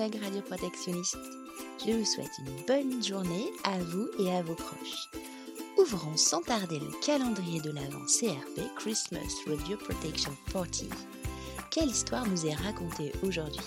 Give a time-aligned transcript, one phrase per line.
[0.00, 1.18] collègues radioprotectionnistes.
[1.84, 5.10] Je vous souhaite une bonne journée à vous et à vos proches.
[5.76, 10.84] Ouvrons sans tarder le calendrier de l'Avent CRP Christmas Radio Protection 40.
[11.70, 13.60] Quelle histoire nous est racontée aujourd'hui?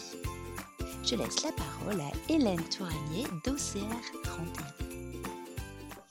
[1.03, 4.65] Je laisse la parole à Hélène Touranier d'OCR 31.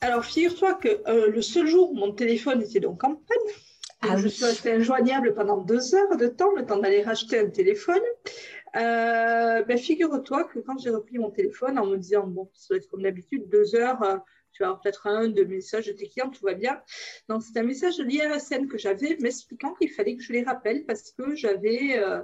[0.03, 3.55] Alors, figure-toi que euh, le seul jour où mon téléphone était donc en panne,
[4.03, 7.49] ah je suis restée injoignable pendant deux heures de temps, le temps d'aller racheter un
[7.49, 8.03] téléphone.
[8.75, 12.79] Euh, ben, figure-toi que quand j'ai repris mon téléphone en me disant, bon, ça va
[12.79, 14.17] être comme d'habitude, deux heures, euh,
[14.53, 16.81] tu vas avoir peut-être un, deux messages de tes clients, tout va bien.
[17.29, 20.87] Donc, c'est un message de l'IRSN que j'avais m'expliquant qu'il fallait que je les rappelle
[20.87, 22.23] parce que j'avais euh,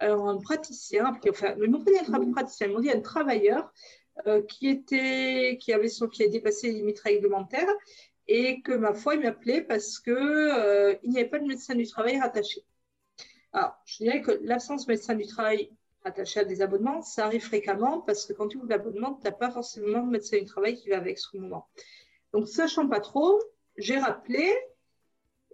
[0.00, 3.72] un praticien, enfin, ils m'ont dit un praticien, ils m'ont dit un travailleur
[4.48, 7.68] qui, était, qui, avait son, qui a dépassé les limites réglementaires
[8.28, 11.86] et que, ma foi, il m'appelait parce qu'il il n'y avait pas de médecin du
[11.86, 12.64] travail rattaché.
[13.52, 15.70] Alors, je dirais que l'absence de médecin du travail
[16.04, 19.32] attaché à des abonnements, ça arrive fréquemment parce que quand tu ouvres l'abonnement, tu n'as
[19.32, 21.66] pas forcément de médecin du travail qui va avec ce moment.
[22.32, 23.40] Donc, sachant pas trop,
[23.76, 24.54] j'ai rappelé.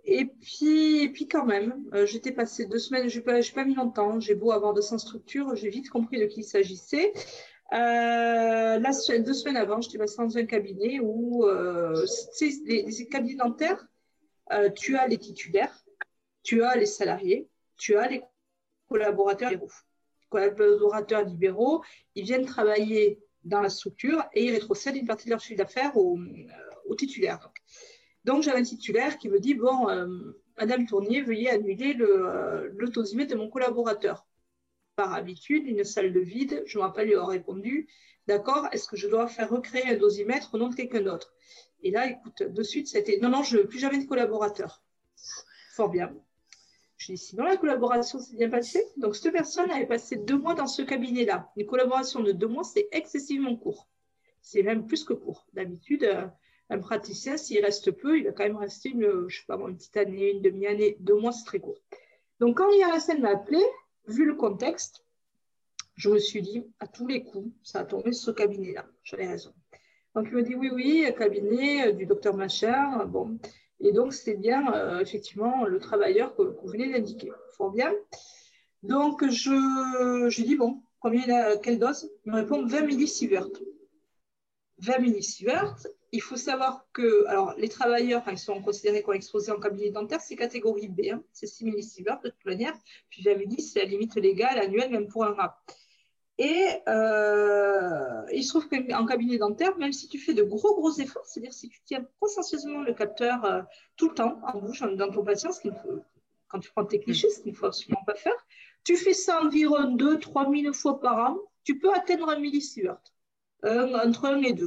[0.05, 3.65] Et puis, et puis quand même, euh, j'étais passé deux semaines, je n'ai pas, pas,
[3.65, 7.13] mis longtemps, j'ai beau avoir 200 structures, j'ai vite compris de qui il s'agissait.
[7.73, 8.81] Euh,
[9.21, 12.05] deux semaines avant, j'étais passée dans un cabinet où, euh,
[12.41, 13.87] les, les, cabinets dentaires,
[14.53, 15.85] euh, tu as les titulaires,
[16.43, 18.23] tu as les salariés, tu as les
[18.89, 19.71] collaborateurs libéraux
[20.31, 21.83] collaborateurs libéraux,
[22.15, 25.97] ils viennent travailler dans la structure et ils rétrocèdent une partie de leur chiffre d'affaires
[25.97, 27.53] au, euh, titulaire.
[28.25, 30.07] Donc, j'avais un titulaire qui me dit Bon, euh,
[30.59, 34.27] Madame Tournier, veuillez annuler le, euh, de mon collaborateur.
[34.97, 37.89] Par habitude, une salle de vide, je me rappelle lui avoir répondu
[38.27, 41.33] D'accord, est-ce que je dois faire recréer un dosimètre au nom de quelqu'un d'autre?
[41.83, 44.83] Et là, écoute, de suite, c'était Non, non, je ne veux plus jamais de collaborateur.
[45.73, 46.15] Fort bien.
[47.01, 48.85] Je dis, sinon la collaboration s'est bien passée.
[48.99, 51.51] Donc, cette personne avait passé deux mois dans ce cabinet-là.
[51.57, 53.89] Une collaboration de deux mois, c'est excessivement court.
[54.43, 55.47] C'est même plus que court.
[55.55, 56.27] D'habitude, euh,
[56.69, 59.79] un praticien, s'il reste peu, il va quand même rester une, je sais pas, une
[59.79, 60.99] petite année, une demi-année.
[61.01, 61.79] Deux mois, c'est très court.
[62.39, 63.63] Donc, quand l'IRSN m'a appelé,
[64.07, 65.03] vu le contexte,
[65.97, 68.85] je me suis dit, à tous les coups, ça a tombé ce cabinet-là.
[69.05, 69.55] J'avais raison.
[70.15, 73.07] Donc, il me dit, oui, oui, cabinet euh, du docteur Machin.
[73.07, 73.39] Bon,
[73.81, 77.33] et donc, c'est bien euh, effectivement le travailleur que, vous venez d'indiquer.
[77.57, 77.93] Fort bien.
[78.83, 82.11] Donc, je, je dis, bon, combien a, quelle dose?
[82.27, 83.49] Il me répond 20 millisieverts.
[84.79, 85.77] 20 millisieverts.
[86.13, 89.91] Il faut savoir que, alors, les travailleurs, quand ils sont considérés comme exposés en cabinet
[89.91, 91.23] dentaire, c'est catégorie B, hein.
[91.33, 92.75] c'est 6 millisieverts de toute manière.
[93.09, 95.63] Puis 20 millis, c'est la limite légale annuelle, même pour un rat.
[96.43, 100.91] Et euh, il se trouve qu'en cabinet dentaire, même si tu fais de gros, gros
[100.95, 103.61] efforts, c'est-à-dire si tu tiens consciencieusement le capteur euh,
[103.99, 106.03] tout le temps en bouche, dans ton patient, ce qu'il faut,
[106.49, 108.33] quand tu prends tes clichés, ce qu'il ne faut absolument pas faire,
[108.85, 113.03] tu fais ça environ 2-3 000 fois par an, tu peux atteindre un millisievert,
[113.63, 114.67] entre 1 et 2.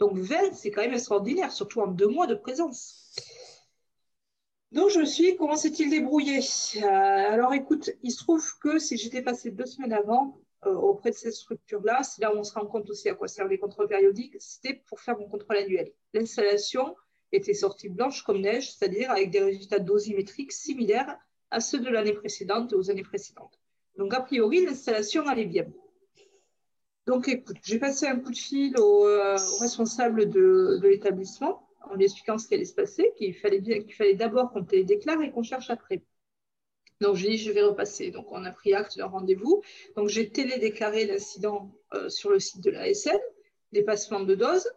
[0.00, 3.16] Donc 20, c'est quand même extraordinaire, surtout en deux mois de présence.
[4.72, 6.40] Donc je me suis dit, comment s'est-il débrouillé?
[6.76, 11.14] Euh, Alors écoute, il se trouve que si j'étais passé deux semaines avant, auprès de
[11.14, 13.88] cette structure-là, c'est là où on se rend compte aussi à quoi servent les contrôles
[13.88, 15.92] périodiques, c'était pour faire mon contrôle annuel.
[16.14, 16.96] L'installation
[17.32, 21.16] était sortie blanche comme neige, c'est-à-dire avec des résultats dosimétriques similaires
[21.50, 23.58] à ceux de l'année précédente et aux années précédentes.
[23.96, 25.66] Donc, a priori, l'installation allait bien.
[27.06, 32.04] Donc, écoute, j'ai passé un coup de fil au, euh, responsable de, l'établissement en lui
[32.04, 35.30] expliquant ce qui allait se passer, qu'il fallait, fallait d'abord qu'on te les déclare et
[35.30, 36.02] qu'on cherche après.
[37.00, 38.10] Donc, j'ai dit, je vais repasser.
[38.10, 39.62] Donc, on a pris acte d'un rendez-vous.
[39.96, 43.18] Donc, j'ai télédéclaré l'incident euh, sur le site de l'ASN,
[43.72, 44.68] dépassement de dose.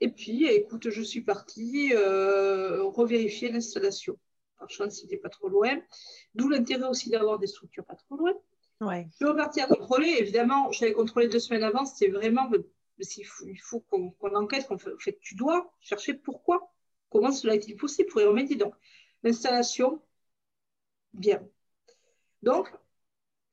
[0.00, 4.18] Et puis, écoute, je suis partie euh, revérifier l'installation.
[4.58, 5.80] Par chance, c'était pas trop loin.
[6.34, 8.32] D'où l'intérêt aussi d'avoir des structures pas trop loin.
[8.80, 9.06] Ouais.
[9.12, 10.16] Je suis repartie à contrôler.
[10.18, 11.84] Évidemment, j'avais contrôlé deux semaines avant.
[11.84, 12.50] C'était vraiment,
[12.98, 14.66] il faut, il faut qu'on enquête.
[14.66, 16.72] Qu'on fait, fait, tu dois chercher pourquoi,
[17.10, 18.56] comment cela est-il possible pour y remédier.
[18.56, 18.74] Donc,
[19.22, 20.00] l'installation,
[21.12, 21.48] bien.
[22.42, 22.72] Donc,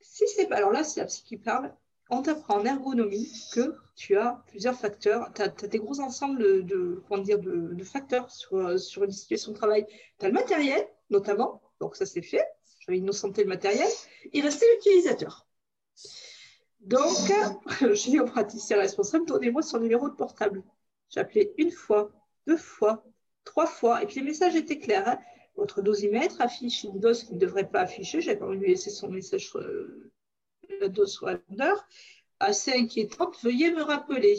[0.01, 0.57] si c'est pas.
[0.57, 1.73] Alors là, c'est la psy qui parle.
[2.09, 5.31] On t'apprend en ergonomie que tu as plusieurs facteurs.
[5.33, 9.87] Tu as, des gros ensembles de, facteurs sur, sur, une situation de travail.
[10.19, 11.61] Tu as le matériel, notamment.
[11.79, 12.45] Donc, ça, c'est fait.
[12.79, 13.87] J'avais innocenté le matériel.
[14.33, 15.47] Il restait l'utilisateur.
[16.81, 17.17] Donc,
[17.93, 20.63] j'ai dit au praticien responsable, donnez-moi son numéro de portable.
[21.09, 22.11] J'ai appelé une fois,
[22.45, 23.03] deux fois,
[23.43, 25.07] trois fois, et puis les messages étaient clairs.
[25.07, 25.19] Hein.
[25.55, 28.21] Votre dosimètre affiche une dose qu'il ne devrait pas afficher.
[28.21, 29.61] J'ai quand même lui laisser son message sur
[30.81, 31.87] la dose sur l'heure.
[32.39, 34.37] Assez inquiétante, veuillez me rappeler.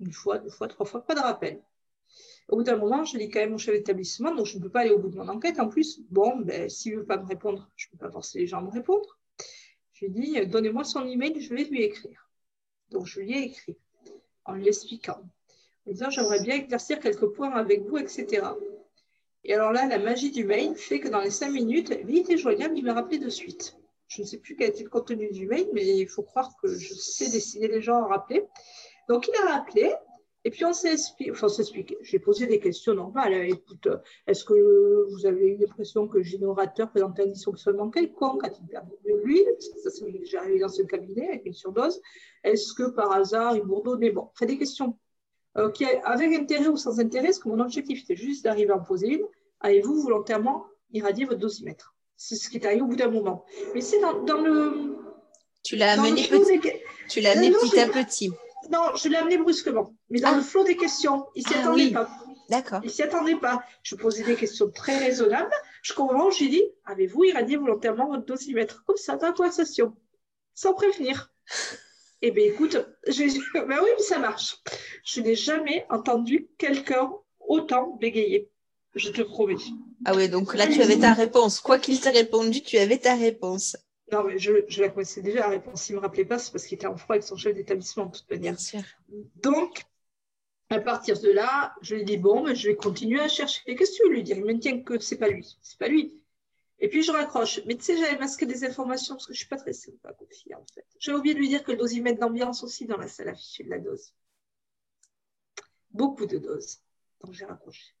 [0.00, 1.62] Une fois, deux fois, trois fois, pas de rappel.
[2.48, 4.70] Au bout d'un moment, je dis quand même mon chef d'établissement, donc je ne peux
[4.70, 5.60] pas aller au bout de mon enquête.
[5.60, 8.38] En plus, bon, ben, s'il ne veut pas me répondre, je ne peux pas forcer
[8.38, 9.18] les gens à me répondre.
[9.92, 12.30] Je lui dis, donnez-moi son email, je vais lui écrire.
[12.90, 13.76] Donc, je lui ai écrit
[14.46, 15.20] en lui expliquant,
[15.86, 18.46] en disant J'aimerais bien éclaircir quelques points avec vous, etc.
[19.44, 22.36] Et alors là, la magie du mail fait que dans les cinq minutes, il était
[22.36, 23.76] joignable, il m'a rappelé de suite.
[24.08, 26.68] Je ne sais plus quel était le contenu du mail, mais il faut croire que
[26.68, 28.44] je sais décider les gens à rappeler.
[29.08, 29.92] Donc, il a rappelé,
[30.44, 31.48] et puis on s'est expliqué, enfin.
[32.02, 33.34] J'ai posé des questions normales.
[33.34, 33.88] Écoute,
[34.26, 39.14] est-ce que vous avez eu l'impression que générateur présentait un dysfonctionnement quelconque a-t-il perdu de
[39.22, 39.46] l'huile?
[39.58, 42.00] Ça, c'est arrivé dans ce cabinet avec une surdose.
[42.44, 44.96] Est-ce que par hasard il bourdonnait Bon, fait des questions
[45.74, 48.80] qui, avec intérêt ou sans intérêt, parce que mon objectif était juste d'arriver à en
[48.80, 49.24] poser une.
[49.60, 53.44] Avez-vous volontairement irradié votre dosimètre C'est ce qui est arrivé au bout d'un moment.
[53.74, 54.96] Mais c'est dans, le.
[55.62, 56.60] Tu l'as amené, petit,
[57.08, 58.30] tu l'as amené petit à petit.
[58.70, 59.94] Non, je l'ai amené brusquement.
[60.10, 60.42] Mais dans le ah.
[60.42, 62.08] flot des questions, il ne s'y ah attendait pas.
[62.48, 62.80] D'accord.
[62.82, 63.62] Il ne s'y attendait pas.
[63.82, 65.52] Je posais des questions très raisonnables.
[65.82, 68.84] Je comprends, j'ai dit Avez-vous irradié volontairement votre dosimètre?
[68.84, 69.96] Comme ça, dans la conversation,
[70.54, 71.32] sans prévenir.
[72.20, 72.76] Eh bien, écoute,
[73.06, 74.56] ben oui, mais ça marche.
[75.04, 78.50] Je n'ai jamais entendu quelqu'un autant bégayer.
[78.94, 79.54] Je te promets.
[80.04, 81.60] Ah oui, donc là, tu avais ta réponse.
[81.60, 83.76] Quoi qu'il t'ait répondu, tu avais ta réponse.
[84.10, 85.82] Non, mais je, la connaissais déjà, la réponse.
[85.82, 88.06] S'il ne me rappelait pas, c'est parce qu'il était en froid avec son chef d'établissement,
[88.06, 88.54] de toute manière.
[88.54, 88.82] Bien sûr.
[89.36, 89.82] Donc,
[90.70, 93.60] à partir de là, je lui ai dit, bon, mais je vais continuer à chercher.
[93.66, 94.38] Qu'est-ce que tu veux lui dire?
[94.38, 95.56] Il maintient que c'est pas lui.
[95.62, 96.17] C'est pas lui.
[96.80, 97.60] Et puis, je raccroche.
[97.66, 100.12] Mais tu sais, j'avais masqué des informations parce que je ne suis pas très sympa,
[100.12, 100.86] confiée, en fait.
[100.98, 103.70] J'ai oublié de lui dire que le dosimètre d'ambiance aussi dans la salle affichée de
[103.70, 104.14] la dose.
[105.90, 106.78] Beaucoup de doses.
[107.20, 107.94] Donc, j'ai raccroché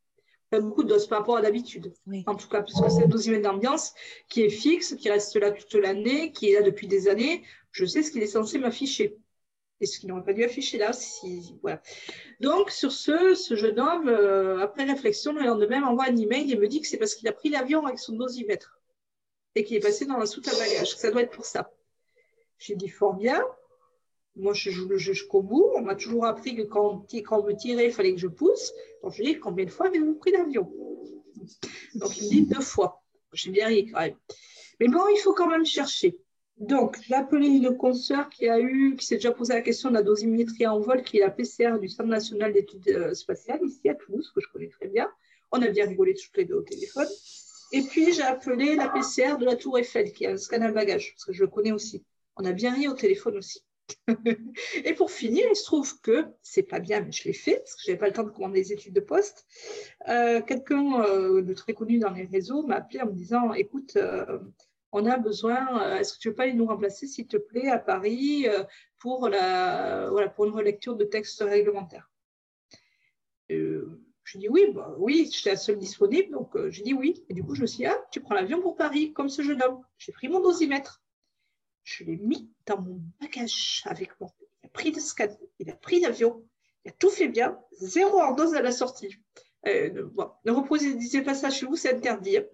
[0.56, 1.92] beaucoup de doses par rapport à d'habitude.
[2.26, 3.92] En tout cas, puisque c'est un dosimètre d'ambiance
[4.28, 7.44] qui est fixe, qui reste là toute l'année, qui est là depuis des années.
[7.70, 9.18] Je sais ce qu'il est censé m'afficher.
[9.80, 10.92] Et ce qu'il n'aurait pas dû afficher là.
[10.92, 11.80] Si, voilà.
[12.40, 16.56] Donc, sur ce, ce jeune homme, euh, après réflexion, le lendemain, m'envoie un email et
[16.56, 18.80] me dit que c'est parce qu'il a pris l'avion avec son dosimètre
[19.54, 20.96] et qu'il est passé dans la soute à bagages.
[20.96, 21.70] Ça doit être pour ça.
[22.58, 23.44] J'ai dit fort bien.
[24.34, 25.70] Moi, je joue le jeu jusqu'au bout.
[25.74, 28.72] On m'a toujours appris que quand, on me tirait, il fallait que je pousse.
[29.02, 30.72] Donc, je lui dis combien de fois avez-vous pris l'avion?
[31.94, 33.02] Donc, il me dit deux fois.
[33.32, 34.16] J'ai bien ri quand même.
[34.80, 36.18] Mais bon, il faut quand même chercher.
[36.60, 40.02] Donc, appelé une consoeur qui a eu, qui s'est déjà posé la question de la
[40.02, 43.94] dosimétrie en vol, qui est la PCR du Centre national d'études euh, spatiales, ici à
[43.94, 45.08] Toulouse, que je connais très bien.
[45.52, 47.06] On a bien rigolé toutes les deux au téléphone.
[47.72, 51.12] Et puis, j'ai appelé la PCR de la Tour Eiffel, qui a un scanner bagage,
[51.14, 52.04] parce que je le connais aussi.
[52.36, 53.62] On a bien ri au téléphone aussi.
[54.84, 57.74] et pour finir, il se trouve que c'est pas bien, mais je l'ai fait parce
[57.76, 59.46] que j'avais pas le temps de commander des études de poste.
[60.08, 63.96] Euh, quelqu'un euh, de très connu dans les réseaux m'a appelé en me disant "Écoute,
[64.92, 65.96] on a besoin.
[65.98, 68.46] Est-ce que tu veux pas nous remplacer, s'il te plaît, à Paris
[68.98, 72.10] pour la voilà pour une relecture de textes réglementaires?
[73.48, 77.24] Je dis oui, bah, oui, j'étais la seule disponible, donc j'ai dit oui.
[77.28, 79.42] Et du coup, je me suis dit, ah, tu prends l'avion pour Paris, comme ce
[79.42, 79.82] jeune homme.
[79.96, 81.02] J'ai pris mon dosimètre
[81.88, 84.30] je l'ai mis dans mon bagage avec moi.
[84.62, 86.44] Il a pris de scan, il a pris l'avion,
[86.84, 89.16] il a tout fait bien, zéro ordonnance à la sortie.
[89.66, 90.06] Euh,
[90.44, 92.36] ne reposez pas ça chez vous, c'est interdit.
[92.36, 92.44] Hein.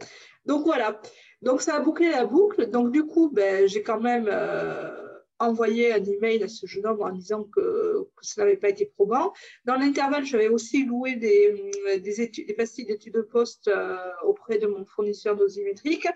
[0.46, 1.02] Donc voilà.
[1.42, 2.70] Donc ça a bouclé la boucle.
[2.70, 4.90] Donc du coup, ben, j'ai quand même euh,
[5.38, 9.32] envoyé un email à ce jeune homme en disant que, ça n'avait pas été probant.
[9.64, 14.66] Dans l'intervalle, j'avais aussi loué des, euh, des, pastilles d'études de poste euh, auprès de
[14.66, 16.08] mon fournisseur dosimétrique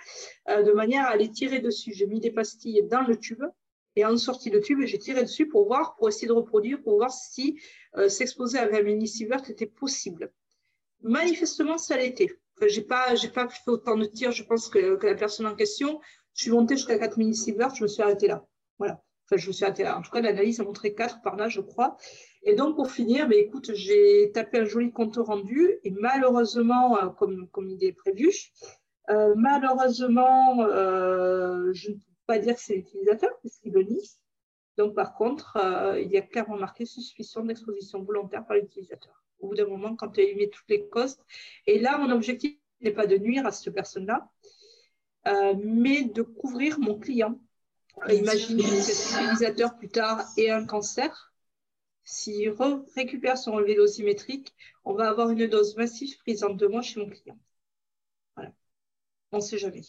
[0.47, 1.93] de manière à les tirer dessus.
[1.93, 3.45] J'ai mis des pastilles dans le tube
[3.97, 6.97] et en sortie de tube, j'ai tiré dessus pour voir, pour essayer de reproduire, pour
[6.97, 7.61] voir si
[8.09, 10.33] s'exposer à un mini-sievert était possible.
[11.03, 12.39] Manifestement, ça l'était.
[12.67, 15.55] J'ai pas, j'ai pas fait autant de tirs, je pense, que, que la personne en
[15.55, 16.01] question.
[16.35, 18.45] Je suis montée jusqu'à 4 mini-sieverts, je me suis arrêtée là.
[18.79, 19.03] Voilà.
[19.27, 19.73] Enfin, je me suis En
[20.03, 21.97] tout cas, l'analyse a montré 4 par là, je crois.
[22.45, 27.09] Et donc, pour finir, mais écoute, j'ai tapé un joli compte rendu et malheureusement, euh,
[27.09, 28.31] comme, comme il est prévu,
[29.11, 34.19] euh, malheureusement, euh, je ne peux pas dire que c'est l'utilisateur puisqu'il le nie.
[34.79, 35.59] Donc, par contre,
[36.01, 39.23] il y a clairement marqué suspicion d'exposition volontaire par l'utilisateur.
[39.41, 41.19] Au bout d'un moment, quand tu as éliminé toutes les causes.
[41.67, 44.31] Et là, mon objectif n'est pas de nuire à cette personne-là,
[45.57, 47.39] mais de couvrir mon client
[48.07, 51.33] Imaginez cet utilisateur plus tard et un cancer.
[52.05, 52.55] S'il
[52.95, 54.55] récupère son relevé dosimétrique,
[54.85, 57.39] on va avoir une dose massive prise en deux mois chez mon client.
[58.35, 58.53] Voilà.
[59.33, 59.83] On ne sait jamais.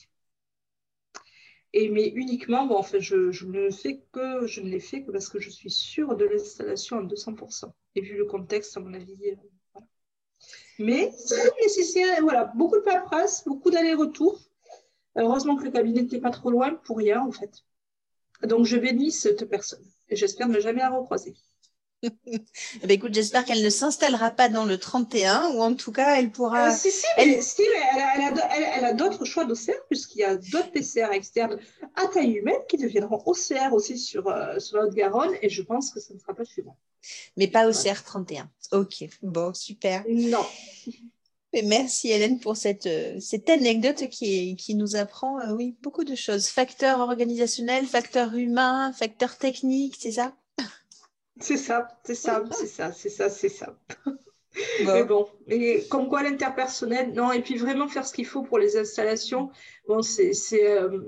[1.74, 5.12] Et, mais uniquement, bon, en fait, je, ne fais que, je ne l'ai fait que
[5.12, 7.72] parce que je suis sûre de l'installation à 200%.
[7.96, 9.80] Et vu le contexte, à mon avis, euh.
[10.80, 14.40] Mais c'est nécessaire, voilà, beaucoup de paperasse, beaucoup d'allers-retours.
[15.16, 17.64] Heureusement que le cabinet n'était pas trop loin pour rien, en fait.
[18.44, 21.36] Donc, je bénis cette personne et j'espère ne jamais la recroiser.
[22.02, 26.16] Eh ben, écoute, j'espère qu'elle ne s'installera pas dans le 31, ou en tout cas,
[26.18, 26.70] elle pourra.
[26.70, 27.30] Euh, si, si, elle...
[27.30, 28.32] mais, si, mais
[28.76, 31.60] elle, a, d'autres choix d'OCR, puisqu'il y a d'autres PCR externes
[31.96, 35.92] à taille humaine qui deviendront OCR aussi sur, euh, sur la Haute-Garonne, et je pense
[35.92, 36.78] que ça ne sera pas suivant.
[37.38, 38.50] Mais pas OCR 31.
[38.72, 40.04] Ok, bon, super.
[40.10, 40.46] Non.
[41.52, 46.14] Et merci Hélène pour cette, euh, cette anecdote qui, qui nous apprend oui, beaucoup de
[46.14, 46.48] choses.
[46.48, 50.36] Facteurs organisationnels, facteurs humains, facteurs techniques, c'est ça?
[51.40, 53.76] C'est ça, c'est ça, c'est ça, c'est ça, c'est ça.
[54.86, 58.60] Mais bon, et comme quoi l'interpersonnel, non, et puis vraiment faire ce qu'il faut pour
[58.60, 59.52] les installations.
[59.88, 61.02] Bon, c'est euh,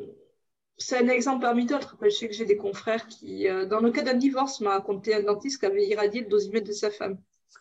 [0.92, 1.98] un exemple parmi d'autres.
[2.02, 5.16] Je sais que j'ai des confrères qui, euh, dans le cas d'un divorce, m'a raconté
[5.16, 7.18] un dentiste qui avait irradié le dosimètre de sa femme.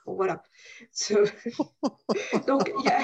[0.06, 0.42] Bon, voilà.
[2.46, 2.98] donc, y a...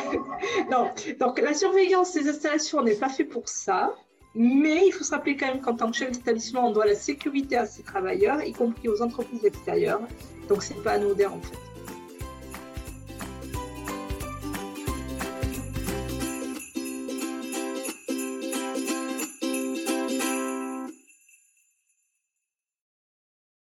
[0.70, 0.90] non.
[1.18, 3.94] donc, la surveillance des installations n'est pas fait pour ça.
[4.36, 6.94] Mais il faut se rappeler quand même qu'en tant que chef d'établissement, on doit la
[6.94, 10.02] sécurité à ses travailleurs, y compris aux entreprises extérieures.
[10.48, 11.75] Donc, c'est pas anodin en fait.